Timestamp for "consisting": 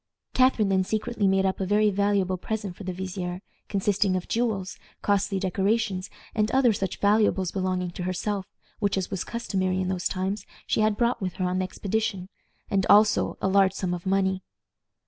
3.69-4.15